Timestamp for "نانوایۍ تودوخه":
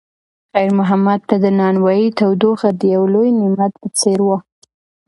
1.59-2.69